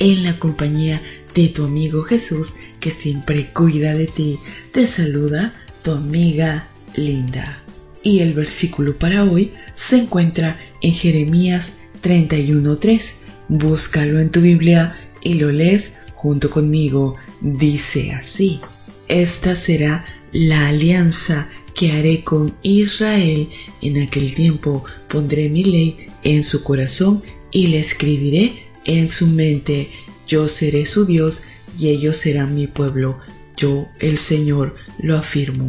en 0.00 0.24
la 0.24 0.38
compañía 0.38 1.00
de 1.34 1.48
tu 1.48 1.64
amigo 1.64 2.02
Jesús 2.02 2.54
que 2.80 2.90
siempre 2.90 3.52
cuida 3.52 3.94
de 3.94 4.06
ti. 4.06 4.38
Te 4.72 4.86
saluda 4.86 5.54
tu 5.82 5.92
amiga 5.92 6.68
Linda. 6.96 7.62
Y 8.02 8.20
el 8.20 8.32
versículo 8.34 8.98
para 8.98 9.24
hoy 9.24 9.52
se 9.74 9.98
encuentra 9.98 10.58
en 10.80 10.94
Jeremías 10.94 11.78
31.3. 12.02 13.10
Búscalo 13.48 14.18
en 14.18 14.30
tu 14.30 14.40
Biblia 14.40 14.96
y 15.22 15.34
lo 15.34 15.52
lees 15.52 15.98
junto 16.14 16.50
conmigo. 16.50 17.16
Dice 17.42 18.12
así, 18.12 18.60
esta 19.06 19.54
será 19.54 20.06
la 20.32 20.68
alianza 20.68 21.48
que 21.74 21.92
haré 21.92 22.24
con 22.24 22.54
Israel. 22.62 23.50
En 23.82 24.02
aquel 24.02 24.34
tiempo 24.34 24.84
pondré 25.08 25.50
mi 25.50 25.64
ley 25.64 26.06
en 26.24 26.42
su 26.42 26.64
corazón 26.64 27.22
y 27.52 27.66
le 27.66 27.80
escribiré 27.80 28.69
en 28.84 29.08
su 29.08 29.26
mente, 29.26 29.90
yo 30.26 30.48
seré 30.48 30.86
su 30.86 31.06
Dios 31.06 31.42
y 31.78 31.88
ellos 31.88 32.16
serán 32.16 32.54
mi 32.54 32.66
pueblo, 32.66 33.18
yo 33.56 33.88
el 33.98 34.18
Señor 34.18 34.76
lo 34.98 35.16
afirmo. 35.16 35.66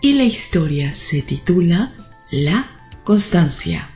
Y 0.00 0.12
la 0.14 0.24
historia 0.24 0.92
se 0.92 1.22
titula 1.22 1.94
La 2.30 2.70
constancia. 3.04 3.90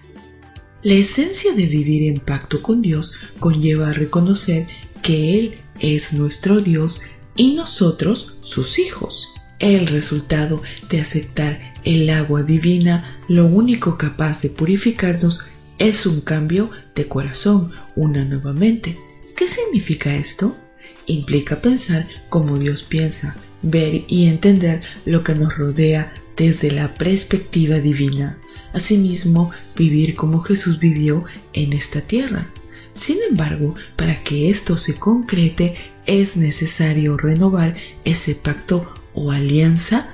La 0.82 0.94
esencia 0.94 1.52
de 1.54 1.66
vivir 1.66 2.10
en 2.10 2.20
pacto 2.20 2.62
con 2.62 2.82
Dios 2.82 3.12
conlleva 3.40 3.90
a 3.90 3.92
reconocer 3.92 4.68
que 5.02 5.38
Él 5.38 5.58
es 5.80 6.12
nuestro 6.12 6.60
Dios 6.60 7.00
y 7.36 7.54
nosotros 7.54 8.36
sus 8.40 8.78
hijos. 8.78 9.26
El 9.58 9.86
resultado 9.88 10.62
de 10.88 11.00
aceptar 11.00 11.74
el 11.84 12.08
agua 12.10 12.42
divina, 12.42 13.18
lo 13.28 13.46
único 13.46 13.98
capaz 13.98 14.40
de 14.42 14.50
purificarnos, 14.50 15.40
es 15.78 16.06
un 16.06 16.20
cambio 16.20 16.70
de 16.94 17.06
corazón, 17.06 17.72
una 17.94 18.24
nueva 18.24 18.52
mente. 18.52 18.98
¿Qué 19.36 19.46
significa 19.46 20.14
esto? 20.16 20.56
Implica 21.06 21.60
pensar 21.60 22.06
como 22.28 22.58
Dios 22.58 22.82
piensa, 22.82 23.36
ver 23.62 24.02
y 24.08 24.26
entender 24.26 24.82
lo 25.04 25.22
que 25.22 25.34
nos 25.34 25.56
rodea 25.56 26.12
desde 26.36 26.70
la 26.70 26.94
perspectiva 26.94 27.76
divina. 27.76 28.38
Asimismo, 28.72 29.50
vivir 29.76 30.14
como 30.14 30.40
Jesús 30.40 30.78
vivió 30.78 31.24
en 31.52 31.72
esta 31.72 32.00
tierra. 32.00 32.50
Sin 32.92 33.18
embargo, 33.30 33.74
para 33.96 34.22
que 34.22 34.50
esto 34.50 34.76
se 34.76 34.94
concrete, 34.94 35.76
es 36.06 36.36
necesario 36.36 37.16
renovar 37.16 37.76
ese 38.04 38.34
pacto 38.34 38.84
o 39.14 39.30
alianza 39.30 40.12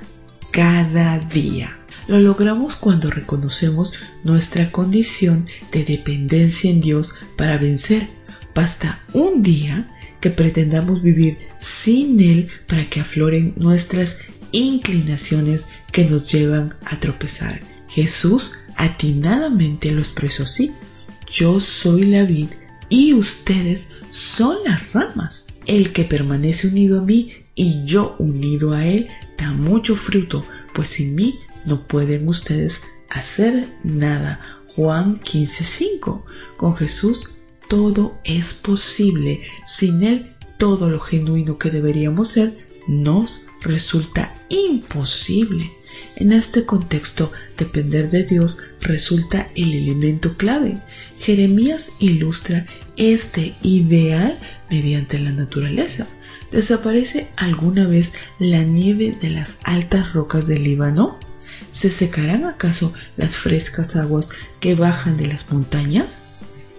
cada 0.51 1.19
día. 1.19 1.84
Lo 2.07 2.21
logramos 2.21 2.77
cuando 2.77 3.11
reconocemos 3.11 3.95
nuestra 4.25 4.71
condición 4.71 5.47
de 5.73 5.85
dependencia 5.85 6.71
en 6.71 6.81
Dios 6.81 7.15
para 7.37 7.57
vencer. 7.57 8.09
Basta 8.55 9.03
un 9.13 9.43
día 9.43 9.89
que 10.21 10.31
pretendamos 10.31 11.03
vivir 11.03 11.39
sin 11.61 12.21
Él 12.21 12.49
para 12.67 12.85
que 12.85 13.01
afloren 13.01 13.55
nuestras 13.57 14.21
inclinaciones 14.53 15.67
que 15.93 16.05
nos 16.05 16.31
llevan 16.31 16.75
a 16.85 17.01
tropezar. 17.01 17.61
Jesús 17.89 18.53
atinadamente 18.77 19.91
lo 19.91 20.01
expresó 20.01 20.45
así. 20.45 20.73
Yo 21.31 21.59
soy 21.59 22.05
la 22.05 22.25
vid 22.25 22.49
y 22.89 23.15
ustedes 23.15 23.93
son 24.11 24.57
las 24.65 24.93
ramas. 24.93 25.47
El 25.67 25.93
que 25.93 26.05
permanece 26.05 26.69
unido 26.69 27.01
a 27.01 27.03
mí 27.03 27.31
y 27.55 27.85
yo 27.85 28.17
unido 28.19 28.73
a 28.73 28.85
él 28.85 29.09
da 29.39 29.53
mucho 29.53 29.97
fruto, 29.97 30.47
pues 30.75 30.89
sin 30.89 31.15
mí 31.15 31.39
no 31.67 31.87
pueden 31.87 32.29
ustedes 32.29 32.83
hacer 33.11 33.69
nada. 33.83 34.41
Juan 34.75 35.21
15:5. 35.21 36.25
Con 36.57 36.75
Jesús 36.77 37.37
todo 37.69 38.19
es 38.25 38.53
posible. 38.53 39.41
Sin 39.67 40.03
Él 40.03 40.35
todo 40.59 40.91
lo 40.91 41.01
genuino 41.01 41.59
que 41.59 41.71
deberíamos 41.71 42.29
ser 42.29 42.59
nos 42.87 43.47
resulta 43.61 44.35
imposible. 44.49 45.73
En 46.17 46.33
este 46.33 46.65
contexto, 46.65 47.31
depender 47.57 48.11
de 48.11 48.25
Dios 48.25 48.59
resulta 48.81 49.49
el 49.55 49.73
elemento 49.73 50.37
clave. 50.37 50.81
Jeremías 51.19 51.93
ilustra 52.01 52.67
este 52.97 53.55
ideal 53.63 54.39
mediante 54.71 55.19
la 55.19 55.31
naturaleza. 55.31 56.09
¿Desaparece 56.51 57.29
alguna 57.37 57.87
vez 57.87 58.13
la 58.39 58.63
nieve 58.63 59.17
de 59.21 59.31
las 59.31 59.61
altas 59.65 60.13
rocas 60.13 60.47
del 60.47 60.65
Líbano? 60.65 61.19
¿Se 61.71 61.91
secarán 61.91 62.45
acaso 62.45 62.93
las 63.17 63.37
frescas 63.37 63.97
aguas 63.97 64.31
que 64.61 64.75
bajan 64.75 65.17
de 65.17 65.27
las 65.27 65.51
montañas? 65.51 66.21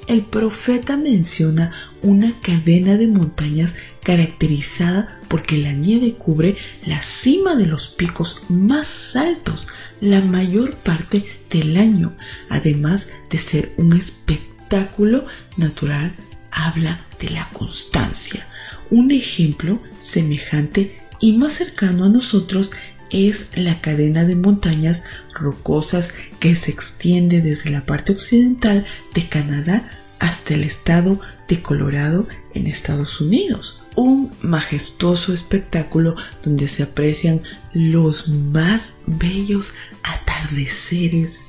El 0.07 0.21
profeta 0.21 0.97
menciona 0.97 1.71
una 2.03 2.33
cadena 2.41 2.95
de 2.95 3.07
montañas 3.07 3.75
caracterizada 4.03 5.19
porque 5.27 5.57
la 5.57 5.73
nieve 5.73 6.13
cubre 6.13 6.57
la 6.85 7.01
cima 7.01 7.55
de 7.55 7.65
los 7.65 7.87
picos 7.87 8.43
más 8.47 9.15
altos 9.15 9.67
la 10.01 10.21
mayor 10.21 10.75
parte 10.75 11.25
del 11.49 11.75
año, 11.77 12.15
además 12.49 13.09
de 13.31 13.39
ser 13.39 13.73
un 13.77 13.93
espectáculo 13.93 15.25
natural, 15.57 16.15
habla 16.51 17.05
de 17.19 17.29
la 17.29 17.49
constancia. 17.49 18.47
Un 18.91 19.09
ejemplo 19.09 19.81
semejante 19.99 20.97
y 21.19 21.37
más 21.37 21.53
cercano 21.53 22.05
a 22.05 22.09
nosotros 22.09 22.71
es 23.11 23.49
la 23.55 23.81
cadena 23.81 24.25
de 24.25 24.35
montañas 24.35 25.03
rocosas 25.33 26.13
que 26.39 26.55
se 26.55 26.71
extiende 26.71 27.41
desde 27.41 27.69
la 27.69 27.85
parte 27.85 28.11
occidental 28.11 28.85
de 29.13 29.27
Canadá 29.27 29.89
hasta 30.19 30.53
el 30.53 30.63
estado 30.63 31.19
de 31.47 31.61
Colorado 31.61 32.27
en 32.53 32.67
Estados 32.67 33.21
Unidos. 33.21 33.81
Un 33.95 34.31
majestuoso 34.41 35.33
espectáculo 35.33 36.15
donde 36.43 36.67
se 36.67 36.83
aprecian 36.83 37.41
los 37.73 38.27
más 38.27 38.95
bellos 39.05 39.71
atardeceres 40.03 41.47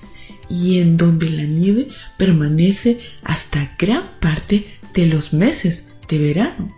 y 0.49 0.79
en 0.79 0.97
donde 0.97 1.29
la 1.31 1.45
nieve 1.45 1.89
permanece 2.17 3.01
hasta 3.25 3.75
gran 3.79 4.05
parte 4.21 4.79
de 4.95 5.07
los 5.07 5.33
meses 5.33 5.89
de 6.09 6.19
verano. 6.19 6.69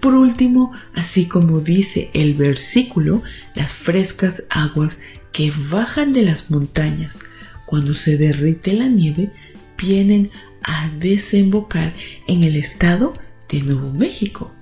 Por 0.00 0.14
último, 0.14 0.72
así 0.94 1.26
como 1.26 1.60
dice 1.60 2.10
el 2.14 2.34
versículo, 2.34 3.22
las 3.54 3.72
frescas 3.72 4.44
aguas 4.50 5.02
que 5.32 5.52
bajan 5.70 6.12
de 6.12 6.22
las 6.22 6.50
montañas 6.50 7.20
cuando 7.66 7.94
se 7.94 8.16
derrite 8.16 8.72
la 8.72 8.88
nieve 8.88 9.32
vienen 9.76 10.30
a 10.62 10.88
desembocar 10.98 11.94
en 12.26 12.44
el 12.44 12.56
estado 12.56 13.14
de 13.48 13.60
Nuevo 13.62 13.92
México. 13.92 14.54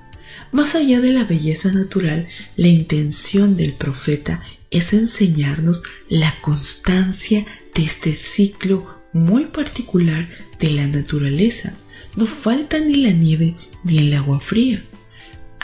Más 0.52 0.74
allá 0.74 1.00
de 1.00 1.12
la 1.12 1.24
belleza 1.24 1.72
natural, 1.72 2.28
la 2.56 2.68
intención 2.68 3.56
del 3.56 3.74
profeta 3.74 4.42
es 4.70 4.92
enseñarnos 4.92 5.82
la 6.08 6.34
constancia 6.40 7.46
de 7.74 7.84
este 7.84 8.14
ciclo 8.14 9.00
muy 9.12 9.46
particular 9.46 10.28
de 10.58 10.70
la 10.70 10.86
naturaleza. 10.86 11.74
No 12.16 12.26
falta 12.26 12.78
ni 12.78 12.96
la 12.96 13.10
nieve 13.10 13.56
ni 13.84 13.98
el 13.98 14.14
agua 14.14 14.40
fría. 14.40 14.84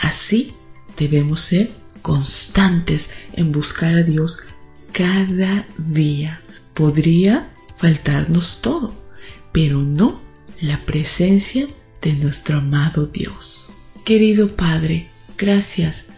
Así 0.02 0.52
debemos 0.98 1.40
ser 1.40 1.70
constantes 2.02 3.10
en 3.34 3.52
buscar 3.52 3.94
a 3.94 4.02
Dios 4.02 4.40
cada 4.92 5.66
día. 5.78 6.42
Podría 6.74 7.50
faltarnos 7.78 8.60
todo, 8.60 8.92
pero 9.52 9.80
no 9.80 10.20
la 10.60 10.84
presencia 10.84 11.68
de 12.02 12.14
nuestro 12.14 12.58
amado 12.58 13.06
Dios. 13.06 13.68
Querido 14.04 14.56
Padre, 14.56 15.06
gracias 15.38 16.08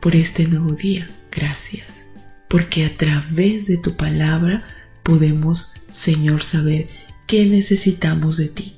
por 0.00 0.14
este 0.14 0.46
nuevo 0.46 0.72
día. 0.74 1.10
Gracias. 1.32 2.06
Porque 2.48 2.84
a 2.84 2.96
través 2.96 3.66
de 3.66 3.76
tu 3.76 3.96
palabra 3.96 4.64
podemos, 5.02 5.74
Señor, 5.90 6.44
saber 6.44 6.86
qué 7.26 7.46
necesitamos 7.46 8.36
de 8.36 8.48
ti 8.48 8.76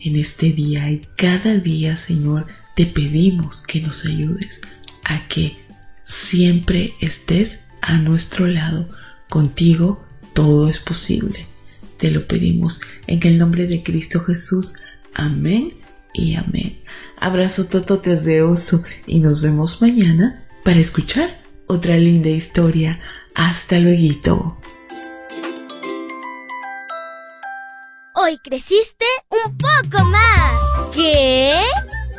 en 0.00 0.16
este 0.16 0.52
día 0.52 0.90
y 0.90 1.06
cada 1.18 1.58
día, 1.58 1.98
Señor, 1.98 2.46
te 2.76 2.84
pedimos 2.84 3.62
que 3.62 3.80
nos 3.80 4.04
ayudes 4.04 4.60
a 5.04 5.26
que 5.28 5.56
siempre 6.02 6.92
estés 7.00 7.68
a 7.80 7.96
nuestro 7.96 8.46
lado. 8.46 8.86
Contigo 9.30 10.04
todo 10.34 10.68
es 10.68 10.78
posible. 10.78 11.46
Te 11.96 12.10
lo 12.10 12.28
pedimos 12.28 12.82
en 13.06 13.26
el 13.26 13.38
nombre 13.38 13.66
de 13.66 13.82
Cristo 13.82 14.20
Jesús. 14.20 14.74
Amén 15.14 15.68
y 16.12 16.34
amén. 16.34 16.78
Abrazo 17.16 17.64
tototes 17.64 18.24
de 18.24 18.42
oso 18.42 18.84
y 19.06 19.20
nos 19.20 19.40
vemos 19.40 19.80
mañana 19.80 20.44
para 20.62 20.78
escuchar 20.78 21.30
otra 21.66 21.96
linda 21.96 22.28
historia. 22.28 23.00
Hasta 23.34 23.78
luego. 23.78 24.60
Hoy 28.14 28.38
creciste 28.44 29.06
un 29.30 29.56
poco 29.56 30.04
más. 30.04 30.92
¿Qué? 30.94 31.62